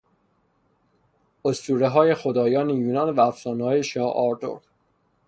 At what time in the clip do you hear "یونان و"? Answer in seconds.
2.69-3.21